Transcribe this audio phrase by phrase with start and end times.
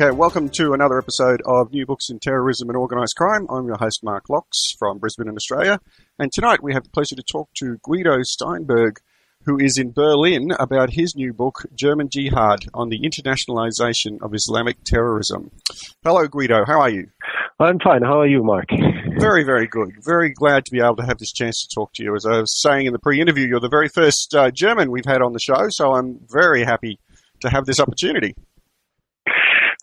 [0.00, 3.48] Okay, welcome to another episode of New Books in Terrorism and Organised Crime.
[3.50, 5.80] I'm your host, Mark Lauchs from Brisbane in Australia.
[6.20, 9.00] And tonight we have the pleasure to talk to Guido Steinberg,
[9.44, 14.76] who is in Berlin about his new book, German Jihad on the Internationalization of Islamic
[14.84, 15.50] Terrorism.
[16.04, 16.64] Hello, Guido.
[16.64, 17.08] How are you?
[17.58, 18.02] I'm fine.
[18.02, 18.68] How are you, Mark?
[19.18, 19.90] Very, very good.
[20.04, 22.14] Very glad to be able to have this chance to talk to you.
[22.14, 25.04] As I was saying in the pre interview, you're the very first uh, German we've
[25.04, 27.00] had on the show, so I'm very happy
[27.40, 28.36] to have this opportunity.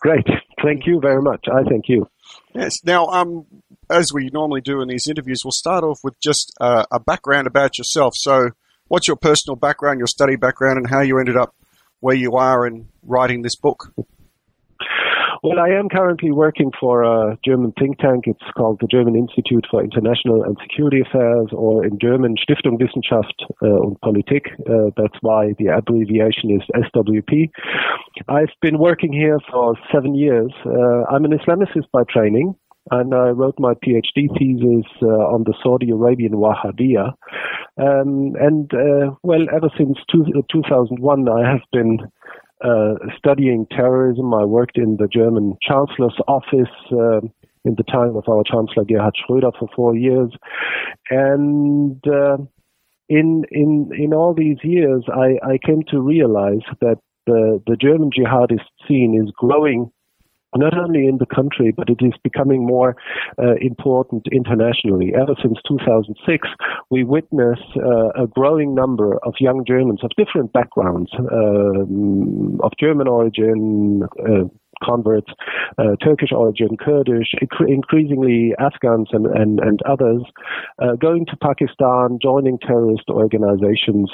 [0.00, 0.26] Great.
[0.62, 1.46] Thank you very much.
[1.50, 2.08] I thank you.
[2.54, 2.74] Yes.
[2.84, 3.46] Now, um,
[3.90, 7.46] as we normally do in these interviews, we'll start off with just uh, a background
[7.46, 8.12] about yourself.
[8.16, 8.50] So,
[8.88, 11.54] what's your personal background, your study background, and how you ended up
[12.00, 13.92] where you are in writing this book?
[15.42, 18.24] Well, I am currently working for a German think tank.
[18.26, 23.44] It's called the German Institute for International and Security Affairs, or in German Stiftung Wissenschaft
[23.62, 24.46] uh, und Politik.
[24.68, 27.50] Uh, that's why the abbreviation is SWP.
[28.28, 30.52] I've been working here for seven years.
[30.64, 32.54] Uh, I'm an Islamicist by training
[32.90, 37.14] and I wrote my PhD thesis uh, on the Saudi Arabian Wahhabiyya.
[37.78, 41.98] Um, and uh, well, ever since two, 2001, I have been
[42.64, 44.32] uh, studying terrorism.
[44.34, 47.20] I worked in the German Chancellor's office uh,
[47.64, 50.30] in the time of our Chancellor Gerhard Schröder for four years,
[51.10, 52.38] and uh,
[53.08, 58.10] in in in all these years, I, I came to realize that the the German
[58.10, 59.90] jihadist scene is growing
[60.56, 62.96] not only in the country, but it is becoming more
[63.38, 65.12] uh, important internationally.
[65.14, 66.48] Ever since 2006,
[66.90, 73.08] we witness uh, a growing number of young Germans of different backgrounds, um, of German
[73.08, 74.48] origin, uh,
[74.84, 75.30] converts,
[75.78, 77.32] uh, Turkish origin, Kurdish,
[77.66, 80.22] increasingly Afghans and, and, and others,
[80.82, 84.10] uh, going to Pakistan, joining terrorist organizations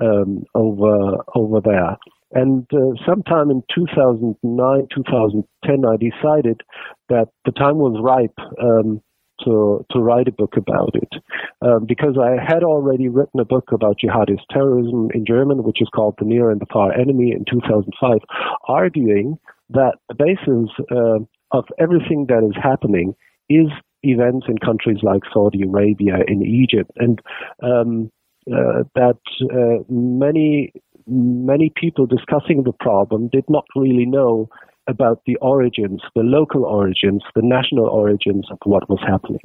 [0.00, 1.96] um, over, over there.
[2.32, 6.60] And uh, sometime in 2009, 2010, I decided
[7.08, 9.00] that the time was ripe um,
[9.44, 11.22] to to write a book about it.
[11.62, 15.88] Um, because I had already written a book about jihadist terrorism in German, which is
[15.94, 18.18] called The Near and the Far Enemy in 2005,
[18.66, 19.38] arguing
[19.70, 21.18] that the basis uh,
[21.50, 23.14] of everything that is happening
[23.48, 23.68] is
[24.02, 27.20] events in countries like Saudi Arabia, in Egypt, and
[27.62, 28.10] um,
[28.50, 30.72] uh, that uh, many
[31.08, 34.48] many people discussing the problem did not really know
[34.88, 39.40] about the origins, the local origins, the national origins of what was happening.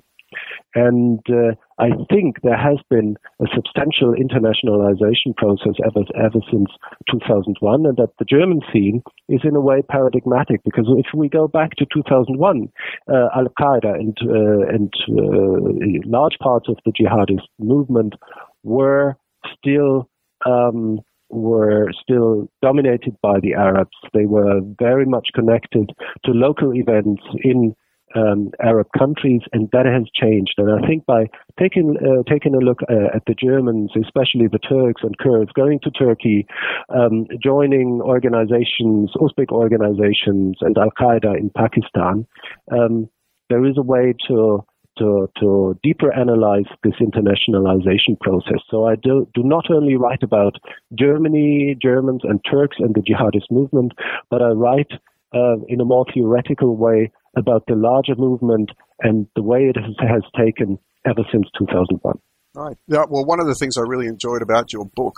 [0.74, 6.70] And uh, I think there has been a substantial internationalization process ever, ever since
[7.12, 11.48] 2001, and that the German scene is in a way paradigmatic because if we go
[11.48, 12.70] back to 2001,
[13.12, 18.16] uh, Al Qaeda and, uh, and uh, large parts of the jihadist movement
[18.64, 19.16] were
[19.58, 20.10] still
[20.46, 21.00] um,
[21.34, 23.98] were still dominated by the Arabs.
[24.14, 25.92] They were very much connected
[26.26, 27.76] to local events in
[28.16, 30.54] um, Arab countries, and that has changed.
[30.58, 31.26] And I think by
[31.60, 35.80] taking uh, taking a look uh, at the Germans, especially the Turks and Kurds, going
[35.84, 36.46] to Turkey,
[36.90, 42.26] um, joining organizations, Uzbek organizations, and Al Qaeda in Pakistan,
[42.72, 43.10] um,
[43.50, 44.64] there is a way to
[44.98, 48.60] to, to deeper analyze this internationalization process.
[48.70, 50.56] So I do, do not only write about
[50.98, 53.94] Germany, Germans, and Turks and the jihadist movement,
[54.30, 54.92] but I write
[55.34, 59.96] uh, in a more theoretical way about the larger movement and the way it has,
[60.00, 62.20] has taken ever since 2001.
[62.56, 62.78] Right.
[62.88, 65.16] Yeah, well, one of the things I really enjoyed about your book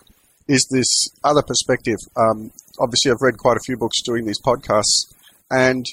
[0.47, 1.97] is this other perspective.
[2.15, 5.13] Um, obviously, I've read quite a few books doing these podcasts,
[5.51, 5.85] and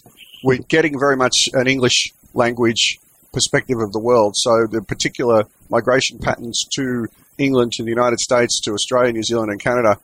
[0.44, 2.98] we're getting very much an English language
[3.32, 4.34] perspective of the world.
[4.36, 9.50] So the particular migration patterns to England, to the United States, to Australia, New Zealand,
[9.50, 9.98] and Canada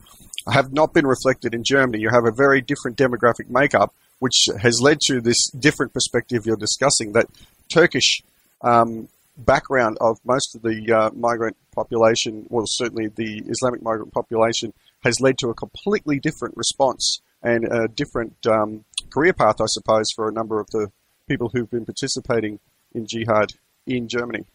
[0.51, 1.99] have not been reflected in Germany.
[1.99, 6.55] You have a very different demographic makeup, which has led to this different perspective you're
[6.55, 7.13] discussing.
[7.13, 7.27] That
[7.71, 8.21] Turkish
[8.61, 9.07] um,
[9.37, 14.73] background of most of the uh, migrant population, well, certainly the Islamic migrant population,
[15.03, 18.83] has led to a completely different response and a different um,
[19.13, 20.87] career path, I suppose, for a number of the
[21.27, 22.59] people who've been participating
[22.93, 23.51] in jihad
[23.85, 24.45] in Germany.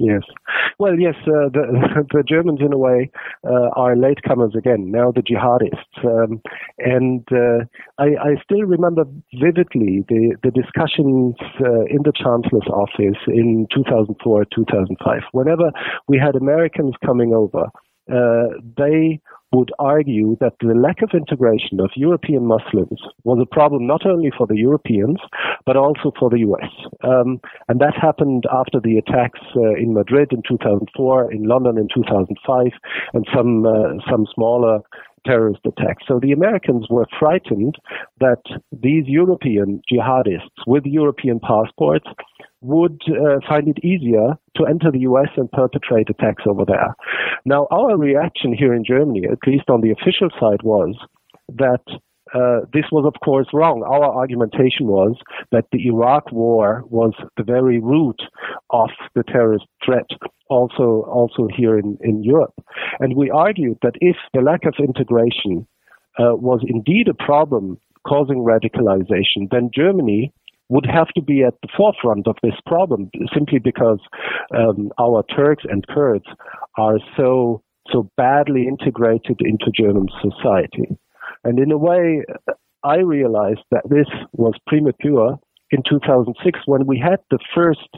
[0.00, 0.22] Yes.
[0.78, 3.10] Well, yes, uh, the, the Germans, in a way,
[3.44, 6.02] uh, are latecomers again, now the jihadists.
[6.02, 6.40] Um,
[6.78, 7.66] and uh,
[7.98, 9.04] I, I, still remember
[9.34, 15.20] vividly the, the discussions uh, in the Chancellor's office in 2004, 2005.
[15.32, 15.70] Whenever
[16.08, 17.66] we had Americans coming over,
[18.10, 19.20] uh, they
[19.52, 24.30] would argue that the lack of integration of European Muslims was a problem not only
[24.36, 25.18] for the Europeans,
[25.66, 26.70] but also for the US.
[27.02, 31.88] Um, and that happened after the attacks uh, in Madrid in 2004, in London in
[31.92, 32.66] 2005,
[33.12, 34.80] and some, uh, some smaller
[35.26, 36.04] terrorist attacks.
[36.06, 37.76] So the Americans were frightened
[38.20, 42.06] that these European jihadists with European passports
[42.62, 46.94] would uh, find it easier to enter the US and perpetrate attacks over there.
[47.44, 50.94] Now, our reaction here in Germany, at least on the official side, was
[51.48, 51.82] that
[52.34, 53.82] uh, this was, of course, wrong.
[53.82, 55.16] Our argumentation was
[55.50, 58.20] that the Iraq War was the very root
[58.70, 60.06] of the terrorist threat,
[60.48, 62.54] also also here in, in Europe.
[63.00, 65.66] And we argued that if the lack of integration
[66.18, 70.32] uh, was indeed a problem causing radicalization, then Germany
[70.68, 73.98] would have to be at the forefront of this problem simply because
[74.56, 76.26] um, our Turks and Kurds
[76.78, 80.96] are so so badly integrated into German society.
[81.44, 82.22] And in a way,
[82.82, 85.38] I realized that this was premature
[85.70, 87.88] in 2006 when we had the first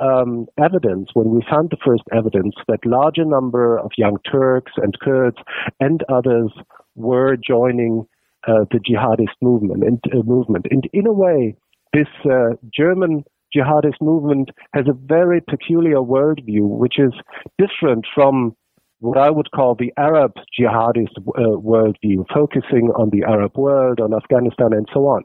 [0.00, 4.98] um, evidence, when we found the first evidence that larger number of young Turks and
[5.00, 5.38] Kurds
[5.80, 6.52] and others
[6.94, 8.06] were joining
[8.46, 9.82] uh, the jihadist movement.
[9.82, 10.66] And, uh, movement.
[10.70, 11.56] and in a way,
[11.92, 13.24] this uh, German
[13.54, 17.12] jihadist movement has a very peculiar worldview, which is
[17.58, 18.54] different from
[19.00, 24.12] what I would call the Arab jihadist uh, worldview, focusing on the Arab world, on
[24.14, 25.22] Afghanistan, and so on.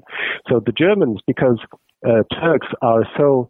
[0.50, 1.60] So the Germans, because
[2.06, 3.50] uh, Turks are so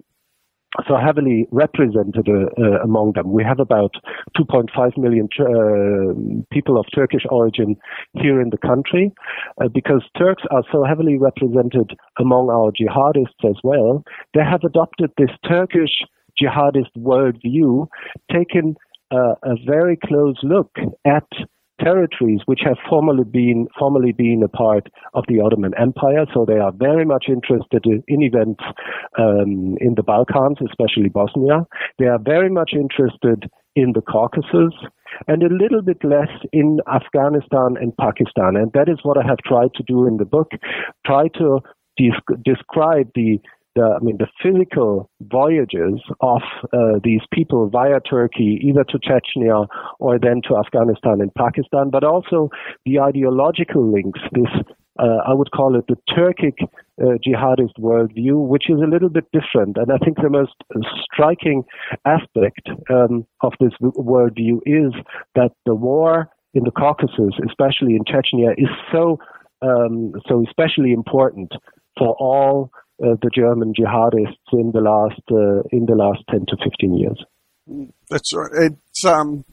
[0.88, 3.32] so heavily represented uh, uh, among them.
[3.32, 3.94] We have about
[4.38, 7.76] 2.5 million uh, people of Turkish origin
[8.14, 9.12] here in the country.
[9.62, 14.04] Uh, because Turks are so heavily represented among our jihadists as well,
[14.34, 15.92] they have adopted this Turkish
[16.42, 17.88] jihadist worldview,
[18.32, 18.76] taken
[19.12, 20.72] uh, a very close look
[21.06, 21.28] at
[21.82, 26.26] territories which have formerly been formerly been a part of the Ottoman Empire.
[26.34, 28.64] So they are very much interested in events
[29.18, 31.66] um, in the Balkans, especially Bosnia.
[32.00, 34.74] They are very much interested in the Caucasus
[35.28, 38.56] and a little bit less in Afghanistan and Pakistan.
[38.56, 40.52] And that is what I have tried to do in the book.
[41.06, 41.60] Try to
[41.98, 42.12] de-
[42.44, 43.40] describe the
[43.76, 46.42] the, I mean, the physical voyages of
[46.72, 49.68] uh, these people via Turkey, either to Chechnya
[50.00, 52.50] or then to Afghanistan and Pakistan, but also
[52.86, 54.50] the ideological links, this
[55.00, 56.54] uh, I would call it the Turkic
[57.02, 59.78] uh, jihadist worldview, which is a little bit different.
[59.78, 60.54] And I think the most
[61.04, 61.64] striking
[62.06, 64.94] aspect um, of this worldview is
[65.34, 69.18] that the war in the Caucasus, especially in Chechnya, is so
[69.64, 71.52] um, so especially important
[71.98, 72.70] for all
[73.02, 77.24] uh, the German jihadists in the last uh, in the last ten to fifteen years.
[78.10, 78.52] That's right.
[78.54, 79.46] It's um,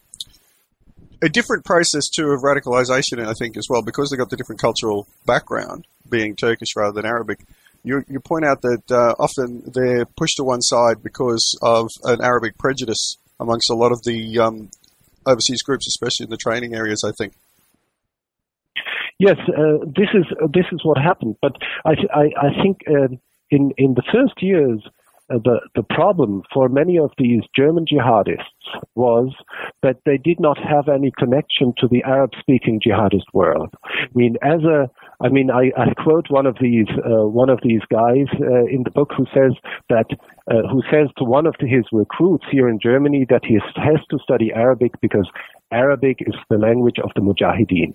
[1.22, 4.60] a different process too of radicalization, I think, as well, because they've got the different
[4.60, 7.40] cultural background, being Turkish rather than Arabic.
[7.82, 12.20] You, you point out that uh, often they're pushed to one side because of an
[12.20, 14.70] Arabic prejudice amongst a lot of the um,
[15.24, 17.02] overseas groups, especially in the training areas.
[17.04, 17.32] I think.
[19.18, 21.36] Yes, uh, this is uh, this is what happened.
[21.40, 23.16] But I I, I think uh,
[23.50, 24.82] in in the first years,
[25.30, 29.32] uh, the the problem for many of these German jihadists was
[29.82, 33.74] that they did not have any connection to the Arab-speaking jihadist world.
[33.84, 37.60] I mean, as a I mean, I, I quote one of these uh, one of
[37.62, 39.52] these guys uh, in the book who says
[39.88, 40.06] that
[40.50, 44.18] uh, who says to one of his recruits here in Germany that he has to
[44.18, 45.28] study Arabic because
[45.70, 47.94] Arabic is the language of the Mujahideen.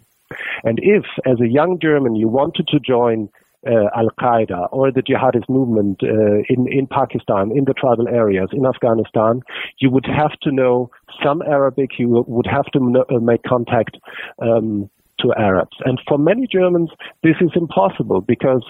[0.64, 3.30] And if, as a young German, you wanted to join
[3.66, 8.50] uh, Al Qaeda or the jihadist movement uh, in in Pakistan, in the tribal areas,
[8.52, 9.42] in Afghanistan,
[9.80, 10.90] you would have to know
[11.24, 11.92] some Arabic.
[11.98, 13.98] You would have to know, uh, make contact
[14.40, 15.78] um, to Arabs.
[15.86, 16.90] And for many Germans,
[17.24, 18.64] this is impossible because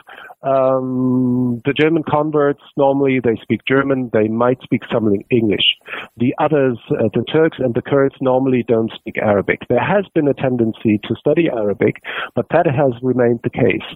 [0.44, 5.76] um, the German converts normally they speak German, they might speak some English.
[6.18, 9.62] The others, uh, the Turks and the Kurds, normally don't speak Arabic.
[9.70, 12.04] There has been a tendency to study Arabic,
[12.36, 13.88] but that has remained the case.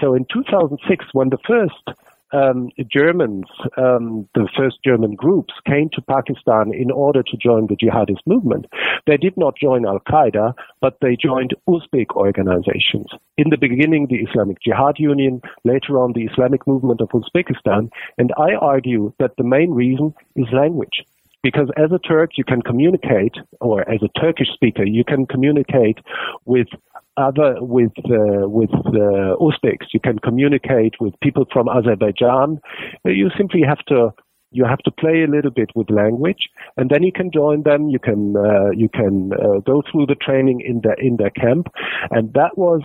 [0.00, 1.98] So in 2006, when the first
[2.32, 7.76] um, Germans, um, the first German groups, came to Pakistan in order to join the
[7.76, 8.66] jihadist movement.
[9.06, 13.06] They did not join Al Qaeda, but they joined Uzbek organizations.
[13.36, 17.90] In the beginning, the Islamic Jihad Union, later on, the Islamic Movement of Uzbekistan.
[18.18, 21.04] And I argue that the main reason is language
[21.42, 25.98] because as a Turk, you can communicate, or as a Turkish speaker, you can communicate
[26.44, 26.68] with
[27.16, 29.86] other with uh, with uh, Uzbeks.
[29.92, 32.60] You can communicate with people from Azerbaijan.
[33.04, 34.12] You simply have to
[34.50, 37.88] you have to play a little bit with language, and then you can join them.
[37.88, 41.68] You can uh, you can uh, go through the training in their in their camp,
[42.10, 42.82] and that was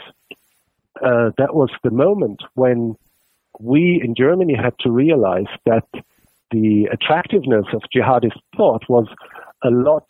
[1.01, 2.95] uh, that was the moment when
[3.59, 5.87] we in Germany had to realize that
[6.53, 9.07] the attractiveness of jihadist thought was
[9.63, 10.07] a lot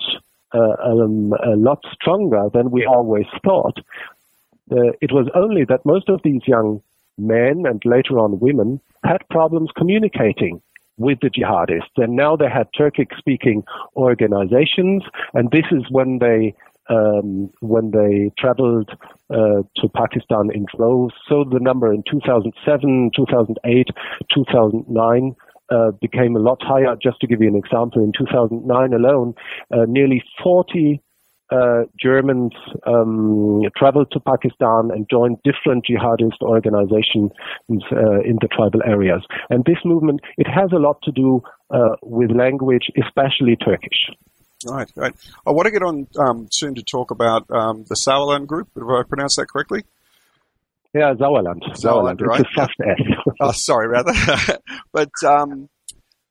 [0.53, 3.77] uh, um, a lot stronger than we always thought
[4.71, 6.81] uh, it was only that most of these young
[7.17, 10.61] men and later on women had problems communicating
[10.97, 11.97] with the jihadists.
[11.97, 13.63] And now they had Turkic speaking
[13.95, 16.55] organizations, and this is when they
[16.89, 18.89] um, when they traveled
[19.29, 21.13] uh, to Pakistan in droves.
[21.29, 23.87] So the number in 2007, 2008,
[24.33, 25.35] 2009
[25.69, 26.95] uh, became a lot higher.
[27.01, 29.33] Just to give you an example, in 2009 alone,
[29.71, 31.01] uh, nearly 40
[31.51, 32.53] uh, Germans
[32.87, 37.31] um, traveled to Pakistan and joined different jihadist organizations
[37.69, 39.21] uh, in the tribal areas.
[39.49, 44.09] And this movement, it has a lot to do uh, with language, especially Turkish.
[44.65, 45.13] Right, right.
[45.45, 48.69] I want to get on um, soon to talk about um, the Sauerland group.
[48.73, 49.83] Did I pronounce that correctly?
[50.93, 51.61] Yeah, Sauerland.
[51.75, 52.41] Sauerland, right?
[52.41, 53.33] It's a soft S.
[53.41, 54.61] oh, sorry about that.
[54.93, 55.69] but um,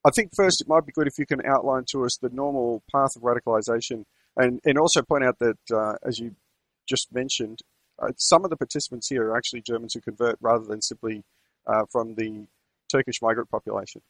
[0.05, 2.83] I think first it might be good if you can outline to us the normal
[2.93, 4.05] path of radicalization
[4.37, 6.35] and, and also point out that, uh, as you
[6.89, 7.59] just mentioned,
[8.01, 11.23] uh, some of the participants here are actually Germans who convert rather than simply
[11.67, 12.47] uh, from the
[12.91, 14.01] Turkish migrant population.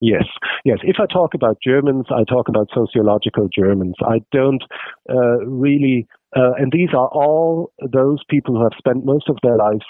[0.00, 0.24] Yes,
[0.64, 0.78] yes.
[0.82, 3.94] If I talk about Germans, I talk about sociological Germans.
[4.02, 4.62] I don't
[5.08, 6.06] uh, really,
[6.36, 9.84] uh, and these are all those people who have spent most of their lives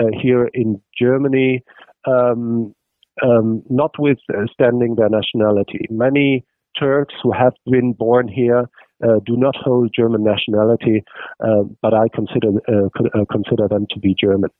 [0.00, 1.62] uh, here in Germany,
[2.06, 2.74] um,
[3.22, 5.86] um, notwithstanding their nationality.
[5.90, 6.44] Many
[6.78, 8.68] Turks who have been born here
[9.02, 11.02] uh, do not hold German nationality,
[11.44, 12.88] uh, but I consider uh,
[13.18, 14.50] uh consider them to be German.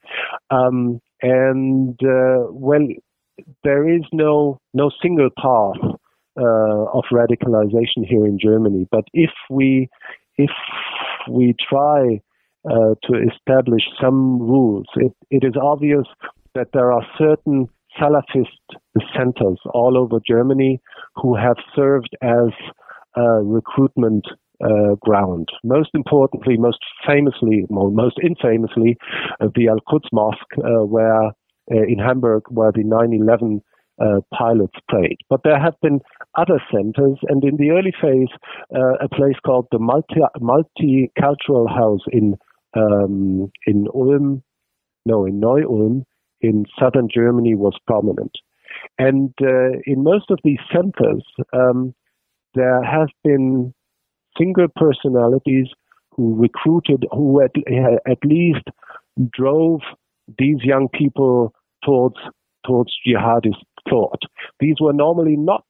[0.50, 2.86] Um, and uh, well,
[3.62, 5.98] there is no no single path
[6.36, 8.86] uh, of radicalization here in Germany.
[8.90, 9.88] But if we
[10.36, 10.50] if
[11.30, 12.20] we try
[12.66, 16.04] to establish some rules, it, it is obvious
[16.54, 17.66] that there are certain
[17.98, 18.46] Salafist
[19.16, 20.80] centers all over Germany
[21.16, 22.52] who have served as
[23.16, 24.24] a recruitment
[24.64, 25.48] uh, ground.
[25.64, 28.96] Most importantly, most famously, most infamously,
[29.40, 31.30] uh, the Al Quds Mosque, uh, where uh,
[31.70, 33.60] in Hamburg, where the 9/11
[34.00, 35.18] uh, pilots prayed.
[35.28, 36.00] But there have been
[36.36, 38.28] other centers, and in the early phase,
[38.74, 42.36] uh, a place called the Multi Multicultural House in
[42.76, 44.42] um, in Ulm,
[45.06, 46.04] no, in Neu-Ulm,
[46.40, 48.32] in southern Germany was prominent.
[48.98, 51.94] And uh, in most of these centers, um,
[52.54, 53.72] there have been
[54.36, 55.68] single personalities
[56.14, 57.52] who recruited, who at,
[58.06, 58.64] at least
[59.32, 59.80] drove
[60.38, 62.16] these young people towards
[62.66, 64.22] towards jihadist thought.
[64.60, 65.64] These were normally not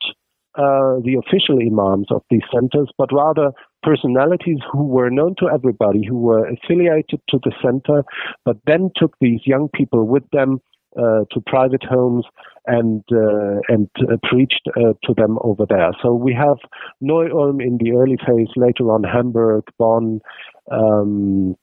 [0.54, 6.04] uh, the official imams of these centers, but rather personalities who were known to everybody,
[6.04, 8.04] who were affiliated to the center,
[8.44, 10.60] but then took these young people with them
[10.98, 12.24] uh, to private homes
[12.66, 15.92] and uh, and uh, preached uh, to them over there.
[16.02, 16.56] So we have
[17.00, 20.20] Neu-Ulm in the early phase, later on Hamburg, Bonn.
[20.72, 21.56] Um,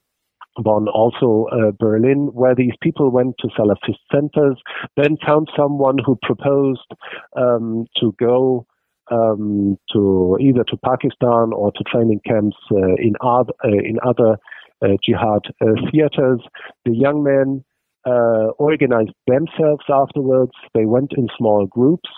[0.57, 4.61] Bonn, also uh, Berlin, where these people went to Salafist centers,
[4.95, 6.91] then found someone who proposed
[7.37, 8.65] um, to go
[9.11, 14.37] um, to either to Pakistan or to training camps uh, in, other, uh, in other
[14.81, 16.41] uh, jihad uh, theaters.
[16.85, 17.63] The young men
[18.05, 20.51] uh, organized themselves afterwards.
[20.73, 22.09] They went in small groups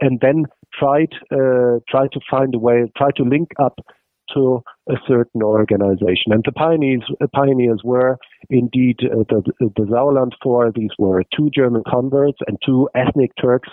[0.00, 0.46] and then
[0.78, 1.12] tried
[1.88, 3.78] tried to find a way, try to link up
[4.34, 6.32] to a certain organization.
[6.32, 8.18] And the pioneers, pioneers were
[8.50, 10.72] indeed uh, the, the Sauerland Four.
[10.74, 13.68] These were two German converts and two ethnic Turks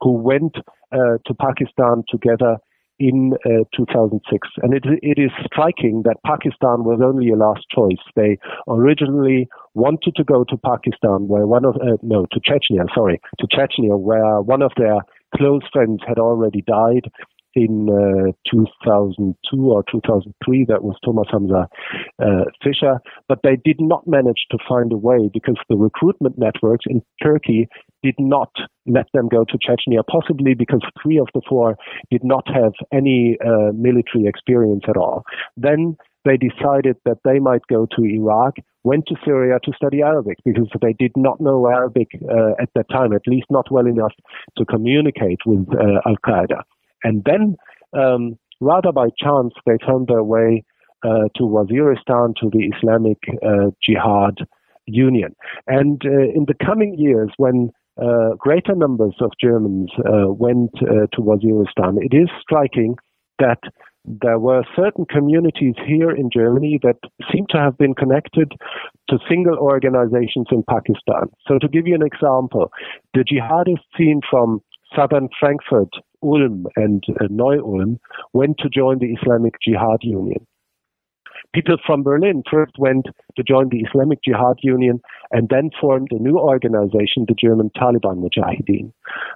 [0.00, 0.56] who went
[0.92, 2.56] uh, to Pakistan together
[2.98, 4.48] in uh, 2006.
[4.62, 8.02] And it, it is striking that Pakistan was only a last choice.
[8.14, 8.38] They
[8.68, 13.46] originally wanted to go to Pakistan, where one of, uh, no, to Chechnya, sorry, to
[13.48, 14.98] Chechnya, where one of their
[15.34, 17.10] close friends had already died
[17.54, 19.36] in uh, 2002
[19.70, 20.66] or 2003.
[20.68, 21.68] That was Thomas Hamza
[22.20, 23.00] uh, Fischer.
[23.28, 27.68] But they did not manage to find a way because the recruitment networks in Turkey
[28.02, 28.50] did not
[28.86, 31.76] let them go to Chechnya, possibly because three of the four
[32.10, 35.22] did not have any uh, military experience at all.
[35.56, 40.38] Then they decided that they might go to Iraq, went to Syria to study Arabic
[40.44, 44.12] because they did not know Arabic uh, at that time, at least not well enough
[44.56, 46.62] to communicate with uh, Al Qaeda.
[47.04, 47.56] And then,
[47.98, 50.64] um, rather by chance, they found their way
[51.04, 54.46] uh, to Waziristan, to the Islamic uh, Jihad
[54.86, 55.34] Union.
[55.66, 61.06] And uh, in the coming years, when uh, greater numbers of Germans uh, went uh,
[61.12, 62.96] to Waziristan, it is striking
[63.38, 63.58] that
[64.04, 66.96] there were certain communities here in Germany that
[67.32, 68.52] seem to have been connected
[69.08, 71.30] to single organizations in Pakistan.
[71.46, 72.72] So, to give you an example,
[73.14, 74.60] the jihadist scene from
[74.96, 75.90] southern Frankfurt,
[76.22, 77.98] Ulm, and uh, Neu-Ulm
[78.32, 80.46] went to join the Islamic Jihad Union.
[81.54, 85.00] people from Berlin first went to join the Islamic Jihad Union
[85.30, 88.92] and then formed a new organization, the German Taliban Mujahideen.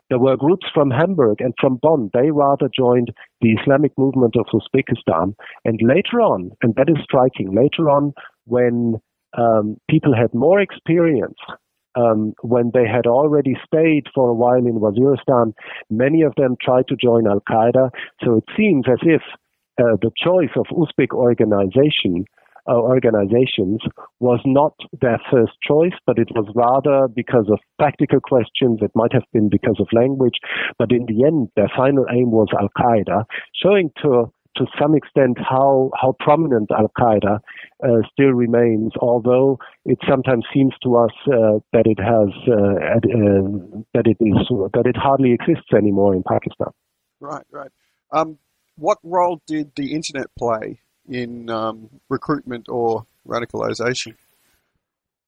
[0.09, 2.11] There were groups from Hamburg and from Bonn.
[2.12, 5.35] They rather joined the Islamic movement of Uzbekistan.
[5.64, 8.12] And later on, and that is striking, later on,
[8.47, 8.95] when
[9.37, 11.38] um, people had more experience
[11.96, 15.52] um, when they had already stayed for a while in Waziristan,
[15.90, 17.90] many of them tried to join Al Qaeda.
[18.24, 19.22] So it seems as if
[19.78, 22.24] uh, the choice of Uzbek organization
[22.68, 23.80] uh, organizations
[24.18, 28.80] was not their first choice, but it was rather because of practical questions.
[28.82, 30.38] It might have been because of language,
[30.78, 33.24] but in the end, their final aim was Al Qaeda,
[33.54, 37.40] showing to to some extent how how prominent Al Qaeda
[37.84, 43.82] uh, still remains, although it sometimes seems to us uh, that it has uh, uh
[43.94, 46.68] that it is that it hardly exists anymore in Pakistan.
[47.20, 47.70] Right, right.
[48.12, 48.38] Um,
[48.76, 54.14] what role did the internet play in um, recruitment or radicalization?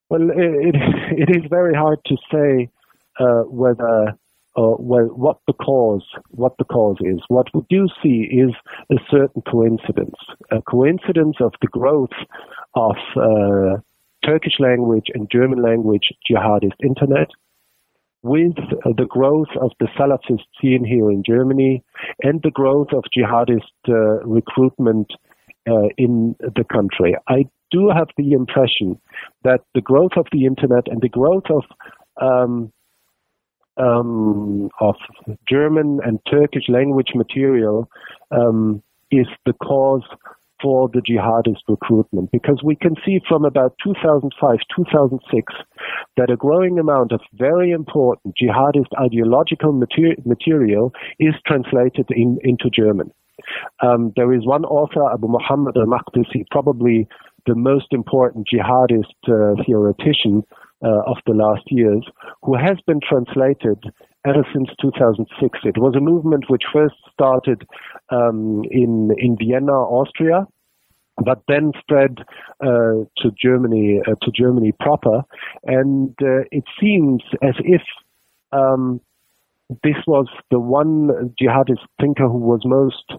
[0.09, 0.75] Well, it, it,
[1.29, 2.71] it is very hard to say
[3.19, 4.17] uh, whether
[4.59, 7.21] uh, well, what the cause, what the cause is.
[7.29, 8.51] What we do see is
[8.91, 10.17] a certain coincidence,
[10.51, 12.17] a coincidence of the growth
[12.75, 13.81] of uh,
[14.25, 17.29] Turkish language and German language jihadist internet
[18.23, 21.85] with uh, the growth of the Salafist scene here in Germany
[22.25, 25.13] and the growth of jihadist uh, recruitment
[25.69, 27.15] uh, in the country.
[27.29, 29.01] I do have the impression
[29.45, 31.63] that the growth of the internet and the growth of
[32.21, 32.73] um,
[33.79, 34.97] um, of
[35.49, 37.89] German and Turkish language material
[38.31, 40.03] um, is the cause
[40.61, 45.55] for the jihadist recruitment because we can see from about 2005 2006
[46.17, 52.69] that a growing amount of very important jihadist ideological mater- material is translated in, into
[52.71, 53.13] German.
[53.81, 57.07] Um, there is one author, Abu Muhammad al-Maqdisi, probably
[57.47, 60.43] the most important jihadist uh, theoretician
[60.83, 62.05] uh, of the last years,
[62.43, 63.79] who has been translated
[64.27, 65.59] ever since 2006.
[65.65, 67.67] It was a movement which first started
[68.11, 70.47] um, in in Vienna, Austria,
[71.25, 72.19] but then spread
[72.61, 75.23] uh, to Germany uh, to Germany proper,
[75.65, 77.83] and uh, it seems as if.
[78.51, 79.01] Um,
[79.85, 83.13] this was the one jihadist thinker who was most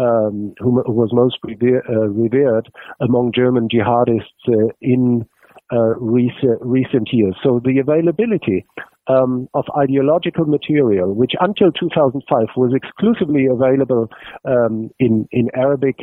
[0.00, 2.68] um, who was most revered, uh, revered
[3.00, 5.24] among German jihadists uh, in
[5.72, 7.34] uh, recent, recent years.
[7.42, 8.66] So the availability
[9.08, 14.10] um, of ideological material, which until 2005 was exclusively available
[14.44, 15.96] um, in, in Arabic,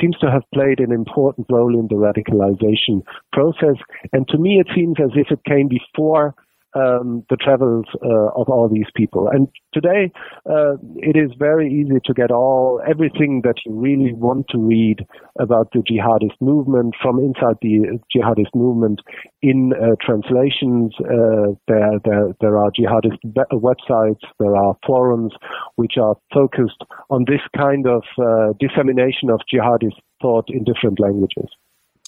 [0.00, 3.02] seems to have played an important role in the radicalization
[3.32, 3.76] process.
[4.12, 6.34] And to me, it seems as if it came before
[6.74, 9.28] um, the travels uh, of all these people.
[9.28, 10.12] And today,
[10.48, 15.06] uh, it is very easy to get all everything that you really want to read
[15.38, 19.00] about the jihadist movement from inside the jihadist movement
[19.42, 20.94] in uh, translations.
[21.00, 23.18] Uh, there, there, there are jihadist
[23.52, 25.32] websites, there are forums
[25.76, 31.48] which are focused on this kind of uh, dissemination of jihadist thought in different languages.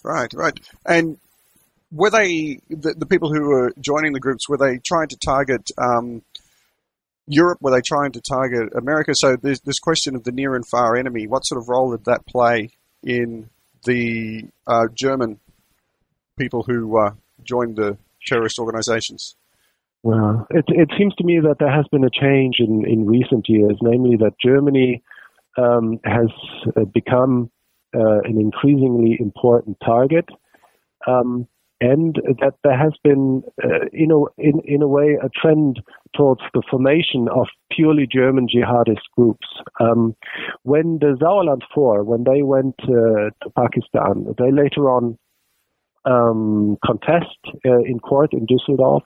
[0.05, 0.59] Right, right.
[0.85, 1.19] And
[1.93, 4.49] were they the, the, people who were joining the groups?
[4.49, 6.23] Were they trying to target um,
[7.27, 7.59] Europe?
[7.61, 9.15] Were they trying to target America?
[9.15, 11.27] So there's this question of the near and far enemy.
[11.27, 12.71] What sort of role did that play
[13.03, 13.51] in
[13.85, 15.39] the uh, German
[16.39, 17.11] people who uh,
[17.45, 19.37] joined the terrorist organizations?
[20.03, 23.49] Well, it, it seems to me that there has been a change in, in recent
[23.49, 25.03] years, namely that Germany
[25.57, 26.29] um, has
[26.75, 27.51] uh, become
[27.95, 30.29] uh, an increasingly important target.
[31.07, 31.47] Um,
[31.83, 35.83] and that there has been, uh, you know, in, in a way, a trend
[36.15, 39.49] towards the formation of purely German jihadist groups.
[39.81, 40.15] Um,
[40.63, 45.19] when the Sauerland Four, when they went uh, to Pakistan, they later on
[46.05, 49.03] um, contest uh, in court in Düsseldorf,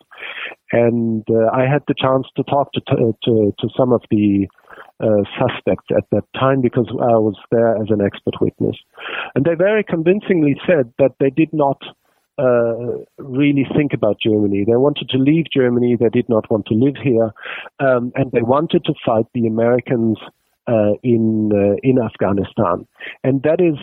[0.70, 2.80] and uh, I had the chance to talk to
[3.24, 4.46] to, to some of the
[5.00, 8.76] uh, suspects at that time because I was there as an expert witness,
[9.34, 11.80] and they very convincingly said that they did not
[12.38, 14.64] uh, really think about Germany.
[14.64, 15.96] They wanted to leave Germany.
[15.98, 17.32] They did not want to live here,
[17.80, 20.18] um, and they wanted to fight the Americans
[20.66, 22.86] uh, in uh, in Afghanistan.
[23.24, 23.78] And that is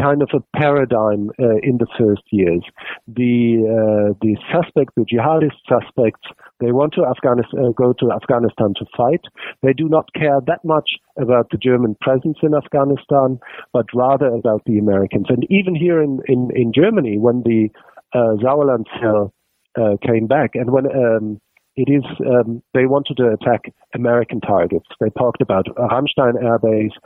[0.00, 2.62] kind of a paradigm uh, in the first years.
[3.06, 6.28] The uh, the suspect, the jihadist suspects,
[6.60, 9.22] they want to Afghanistan, uh, go to Afghanistan to fight.
[9.62, 13.38] They do not care that much about the German presence in Afghanistan,
[13.72, 15.26] but rather about the Americans.
[15.28, 17.68] And even here in in, in Germany, when the
[18.14, 19.32] uh, Sauerland cell
[19.78, 21.40] uh, came back, and when um,
[21.78, 24.86] it is um, they wanted to attack American targets.
[25.00, 26.96] They talked about Ramstein Air Base,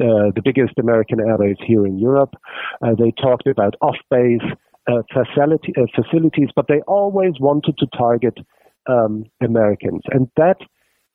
[0.00, 2.34] uh, the biggest American airbase here in Europe.
[2.80, 4.48] Uh, they talked about off-base
[4.88, 8.38] uh, facility, uh, facilities, but they always wanted to target
[8.86, 10.58] um, Americans, and that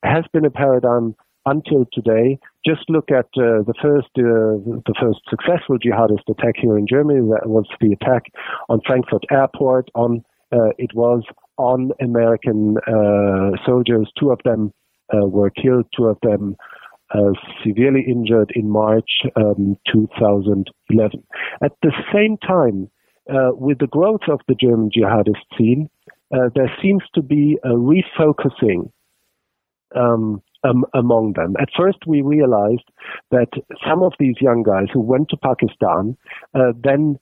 [0.04, 2.38] has been a paradigm until today.
[2.66, 7.22] Just look at uh, the first uh, the first successful jihadist attack here in Germany.
[7.32, 8.24] That was the attack
[8.68, 9.90] on Frankfurt Airport.
[9.96, 11.24] On uh, it was
[11.58, 14.10] on American uh, soldiers.
[14.20, 14.74] Two of them
[15.14, 15.86] uh, were killed.
[15.96, 16.56] Two of them.
[17.14, 21.24] Uh, severely injured in March um, 2011.
[21.64, 22.90] At the same time,
[23.28, 25.88] with the growth of the German jihadist scene,
[26.32, 28.90] there seems to be a refocusing
[29.96, 31.56] um, um, among them.
[31.60, 32.90] At first, we realized
[33.32, 33.50] that
[33.88, 36.18] some of these young guys who went to Pakistan
[36.54, 37.20] uh, then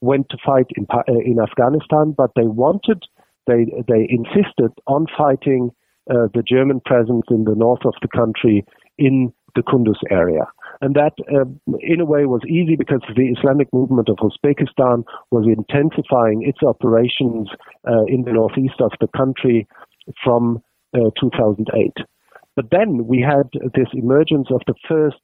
[0.00, 0.86] went to fight in,
[1.24, 3.02] in Afghanistan, but they wanted,
[3.50, 5.70] they, they insisted on fighting
[6.10, 8.64] uh, the German presence in the north of the country
[8.98, 10.44] in the Kunduz area.
[10.80, 11.44] And that, uh,
[11.80, 17.48] in a way, was easy because the Islamic movement of Uzbekistan was intensifying its operations
[17.86, 19.66] uh, in the northeast of the country
[20.24, 20.62] from
[20.94, 21.92] uh, 2008.
[22.56, 25.22] But then we had this emergence of the first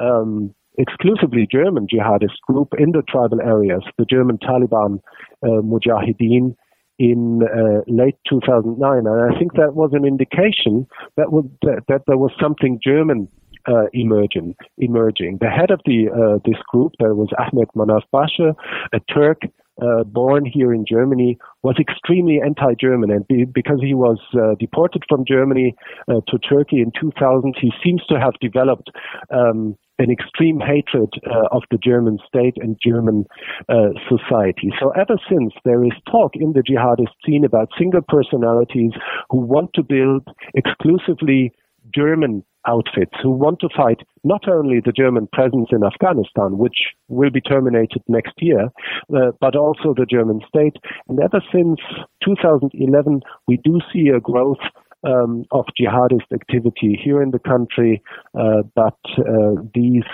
[0.00, 5.00] um, exclusively German jihadist group in the tribal areas, the German Taliban
[5.42, 6.56] uh, Mujahideen,
[6.98, 9.06] in uh, late 2009.
[9.06, 13.28] And I think that was an indication that, would, that, that there was something German
[13.66, 14.54] uh, emerging.
[14.78, 15.38] Emerging.
[15.40, 18.54] The head of the uh, this group, there was Ahmed Manaf Pasha,
[18.92, 19.40] a Turk
[19.82, 25.02] uh, born here in Germany, was extremely anti-German, and be, because he was uh, deported
[25.08, 25.74] from Germany
[26.08, 28.90] uh, to Turkey in 2000, he seems to have developed
[29.30, 33.24] um, an extreme hatred uh, of the German state and German
[33.68, 34.72] uh, society.
[34.80, 38.92] So ever since there is talk in the jihadist scene about single personalities
[39.30, 41.52] who want to build exclusively
[41.94, 47.30] German outfits who want to fight not only the German presence in Afghanistan, which will
[47.30, 48.68] be terminated next year,
[49.14, 50.76] uh, but also the German state.
[51.08, 51.78] And ever since
[52.24, 54.64] 2011, we do see a growth
[55.04, 58.02] um, of jihadist activity here in the country,
[58.34, 60.04] uh, but uh, these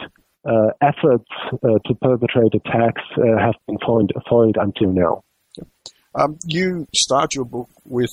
[0.44, 1.29] uh, efforts
[1.62, 5.22] to perpetrate attacks have been foiled, foiled until now.
[6.14, 8.11] Um, you start your book with,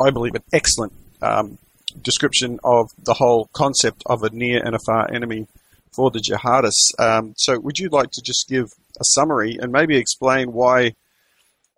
[0.00, 1.58] I believe, an excellent um,
[2.02, 5.46] description of the whole concept of a near and a far enemy
[5.94, 6.98] for the jihadists.
[6.98, 8.66] Um, so, would you like to just give
[9.00, 10.94] a summary and maybe explain why?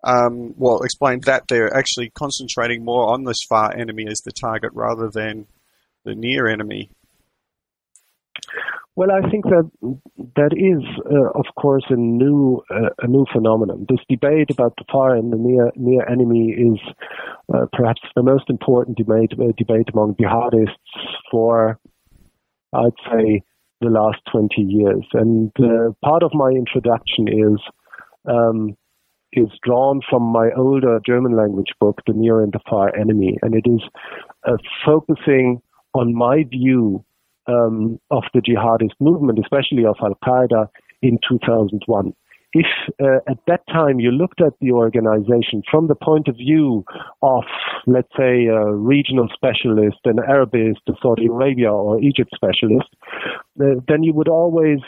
[0.05, 4.71] Um, well, explain that they're actually concentrating more on this far enemy as the target
[4.73, 5.47] rather than
[6.03, 6.91] the near enemy.
[8.95, 9.69] Well, I think that
[10.35, 13.85] that is, uh, of course, a new uh, a new phenomenon.
[13.89, 16.79] This debate about the far and the near near enemy is
[17.53, 20.69] uh, perhaps the most important debate uh, debate among jihadists
[21.29, 21.77] for,
[22.71, 23.41] I'd say,
[23.81, 25.05] the last twenty years.
[25.13, 27.59] And uh, part of my introduction is
[28.29, 28.77] um,
[29.35, 33.53] is drawn from my older German language book, The Near and the Far Enemy, and
[33.55, 33.81] it is
[34.47, 35.61] uh, focusing
[35.93, 37.03] on my view
[37.47, 40.67] um, of the jihadist movement, especially of Al Qaeda
[41.01, 42.13] in 2001.
[42.53, 42.65] If
[43.03, 46.85] uh, at that time you looked at the organization from the point of view
[47.21, 47.43] of,
[47.85, 52.87] let's say, a regional specialist, an Arabist, a Saudi Arabia or Egypt specialist,
[53.59, 54.79] uh, then you would always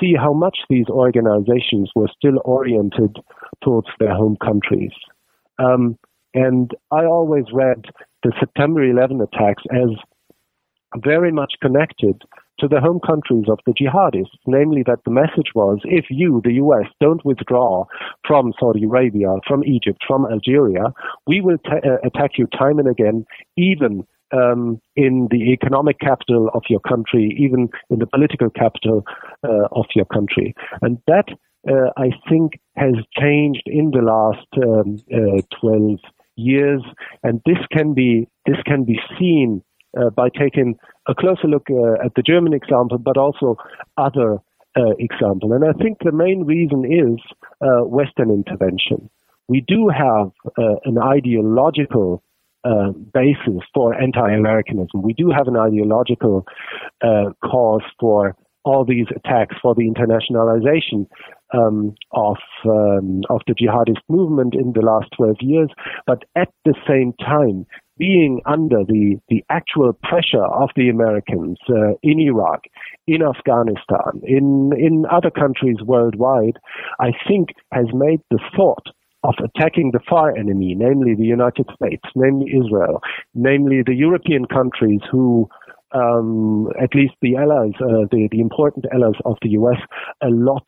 [0.00, 3.16] see how much these organizations were still oriented
[3.62, 4.92] towards their home countries.
[5.58, 5.98] Um,
[6.34, 7.86] and I always read
[8.22, 9.90] the September 11 attacks as
[10.96, 12.22] very much connected
[12.60, 16.54] to the home countries of the jihadists, namely that the message was if you, the
[16.54, 17.84] US, don't withdraw
[18.26, 20.92] from Saudi Arabia, from Egypt, from Algeria,
[21.26, 23.24] we will t- uh, attack you time and again,
[23.56, 29.04] even um, in the economic capital of your country, even in the political capital
[29.46, 30.54] uh, of your country.
[30.82, 31.26] And that,
[31.68, 35.98] uh, I think, has changed in the last um, uh, 12
[36.36, 36.82] years.
[37.22, 39.62] And this can be, this can be seen
[39.98, 40.76] uh, by taking
[41.08, 43.56] a closer look uh, at the German example, but also
[43.96, 44.38] other
[44.76, 45.52] uh, examples.
[45.52, 47.18] And I think the main reason is
[47.60, 49.10] uh, Western intervention.
[49.48, 50.30] We do have
[50.84, 52.22] an ideological
[52.64, 55.02] uh, basis for anti-Americanism.
[55.02, 56.46] We do have an ideological
[57.42, 61.06] cause for all these attacks, for the internationalization
[61.54, 65.70] um, of um, of the jihadist movement in the last 12 years.
[66.06, 67.66] But at the same time,
[67.98, 72.62] being under the, the actual pressure of the Americans uh, in Iraq,
[73.06, 76.58] in Afghanistan, in, in other countries worldwide,
[77.00, 78.86] I think has made the thought
[79.24, 83.02] of attacking the far enemy, namely the United States, namely Israel,
[83.34, 85.48] namely the European countries who
[85.92, 89.78] um, at least the allies, uh, the, the important allies of the US,
[90.22, 90.64] a lot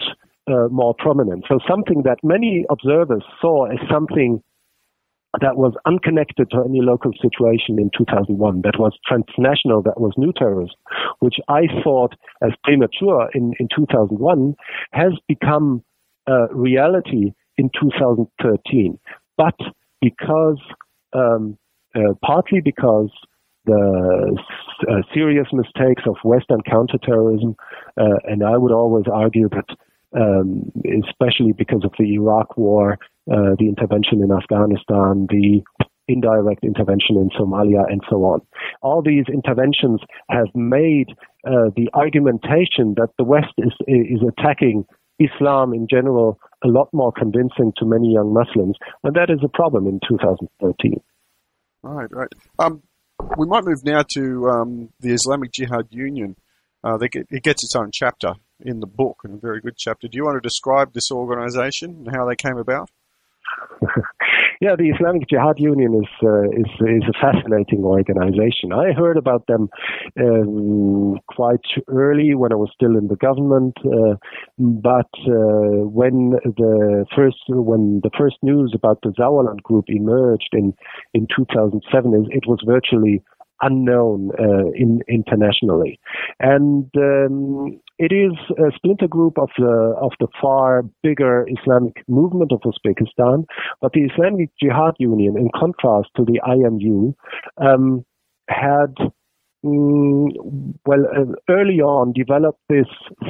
[0.48, 1.44] uh, more prominent.
[1.48, 4.42] So something that many observers saw as something
[5.40, 10.32] that was unconnected to any local situation in 2001, that was transnational, that was new
[10.32, 10.74] terrorism,
[11.20, 14.56] which I thought as premature in, in 2001,
[14.92, 15.84] has become
[16.26, 18.98] a reality in 2013.
[19.36, 19.58] But
[20.00, 20.58] because,
[21.12, 21.58] um,
[21.94, 23.10] uh, partly because
[23.66, 24.36] the
[24.88, 27.54] uh, serious mistakes of Western counterterrorism,
[28.00, 29.68] uh, and I would always argue that,
[30.18, 30.72] um,
[31.06, 32.98] especially because of the Iraq War,
[33.30, 35.62] uh, the intervention in Afghanistan, the
[36.08, 38.40] indirect intervention in Somalia, and so on.
[38.82, 41.10] All these interventions have made
[41.46, 44.84] uh, the argumentation that the West is is attacking
[45.20, 49.48] Islam in general a lot more convincing to many young Muslims, and that is a
[49.48, 51.00] problem in 2013.
[51.82, 52.32] Right, right.
[52.58, 52.82] Um,
[53.36, 56.36] we might move now to um, the Islamic Jihad Union.
[56.82, 60.08] Uh, get, it gets its own chapter in the book, and a very good chapter.
[60.08, 62.90] Do you want to describe this organization and how they came about?
[64.60, 68.72] yeah, the Islamic Jihad Union is uh, is is a fascinating organization.
[68.74, 69.70] I heard about them
[70.20, 74.16] um, quite early when I was still in the government, uh,
[74.58, 80.74] but uh, when the first when the first news about the Sauerland Group emerged in
[81.14, 83.22] in 2007, it was virtually
[83.62, 85.98] unknown uh, in, internationally.
[86.38, 92.52] And um, it is a splinter group of the of the far bigger Islamic movement
[92.52, 93.44] of Uzbekistan,
[93.80, 97.14] but the Islamic Jihad Union, in contrast to the IMU,
[97.58, 98.04] um,
[98.48, 98.94] had
[99.64, 100.28] mm,
[100.86, 102.86] well uh, early on developed this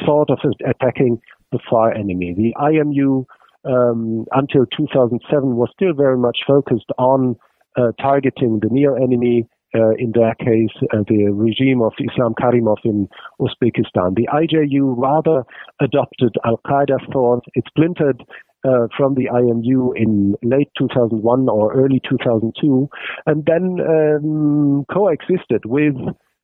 [0.06, 0.38] thought of
[0.68, 1.20] attacking
[1.52, 2.34] the far enemy.
[2.34, 3.24] The IMU
[3.64, 7.36] um, until 2007 was still very much focused on
[7.76, 12.78] uh, targeting the near enemy uh, in that case, uh, the regime of Islam Karimov
[12.84, 13.08] in
[13.40, 14.16] Uzbekistan.
[14.16, 15.44] The IJU rather
[15.80, 17.44] adopted Al Qaeda thought.
[17.54, 18.22] It splintered
[18.64, 22.88] uh, from the IMU in late 2001 or early 2002,
[23.26, 25.94] and then um, coexisted with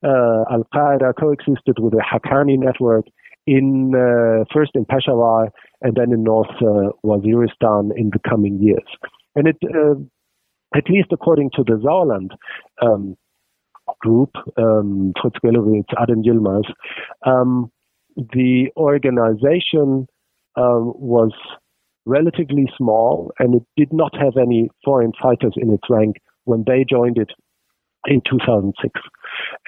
[0.05, 3.07] uh, Al Qaeda, coexisted with the Haqqani network
[3.47, 5.49] in uh, first in Peshawar
[5.83, 8.89] and then in North uh, Waziristan in the coming years.
[9.35, 9.57] And it
[10.75, 12.31] at least according to the Sauerland
[12.83, 13.17] um,
[14.01, 16.65] group, um, Fritz Gelowicz, Adem Yilmaz,
[17.25, 17.71] um,
[18.17, 20.07] the organization
[20.57, 21.33] um, was
[22.07, 26.85] relatively small and it did not have any foreign fighters in its rank when they
[26.89, 27.31] joined it
[28.07, 29.01] in 2006.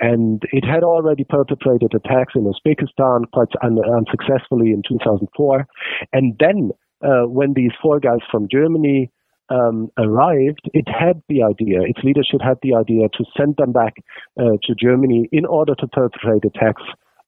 [0.01, 5.67] And it had already perpetrated attacks in Uzbekistan quite un- unsuccessfully in 2004.
[6.13, 6.71] And then
[7.03, 9.11] uh, when these four guys from Germany
[9.51, 13.95] um, arrived, it had the idea, its leadership had the idea to send them back
[14.39, 16.83] uh, to Germany in order to perpetrate attacks